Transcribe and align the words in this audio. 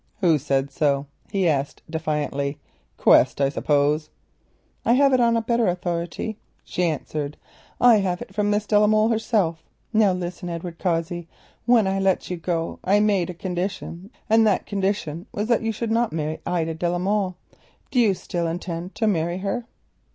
"Who 0.21 0.39
said 0.39 0.71
so?" 0.71 1.05
he 1.29 1.47
asked 1.47 1.83
defiantly. 1.87 2.57
"Quest, 2.97 3.39
I 3.39 3.49
suppose?" 3.49 4.09
"I 4.83 4.93
have 4.93 5.13
it 5.13 5.19
on 5.19 5.37
a 5.37 5.43
better 5.43 5.67
authority," 5.67 6.39
she 6.63 6.81
answered. 6.85 7.37
"I 7.79 7.97
have 7.97 8.19
it 8.19 8.33
from 8.33 8.49
Miss 8.49 8.65
de 8.65 8.79
la 8.79 8.87
Molle 8.87 9.09
herself. 9.09 9.61
Now, 9.93 10.11
listen, 10.11 10.49
Edward 10.49 10.79
Cossey. 10.79 11.27
When 11.67 11.85
I 11.85 11.99
let 11.99 12.31
you 12.31 12.37
go, 12.37 12.79
I 12.83 12.99
made 12.99 13.29
a 13.29 13.35
condition, 13.35 14.09
and 14.27 14.47
that 14.47 14.65
condition 14.65 15.27
was 15.31 15.47
that 15.49 15.61
you 15.61 15.71
should 15.71 15.91
not 15.91 16.11
marry 16.11 16.39
Ida 16.47 16.73
de 16.73 16.89
la 16.89 16.97
Molle. 16.97 17.37
Do 17.91 17.99
you 17.99 18.15
still 18.15 18.47
intend 18.47 18.95
to 18.95 19.05
marry 19.05 19.37
her?" 19.37 19.67